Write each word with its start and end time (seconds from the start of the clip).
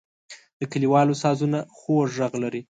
د 0.59 0.61
کلیوالو 0.71 1.13
سازونه 1.23 1.59
خوږ 1.77 2.07
غږ 2.19 2.33
لري. 2.43 2.59